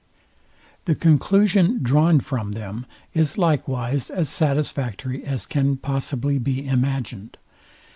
[0.85, 7.37] The conclusion drawn from them, is likewise as satisfactory as can possibly be imagined.